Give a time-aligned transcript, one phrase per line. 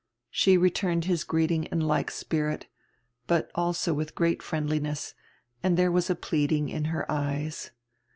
[0.31, 2.65] She returned his greeting in like spirit,
[3.27, 5.13] but also with great friendliness,
[5.61, 7.69] and there was pleading in her eyes.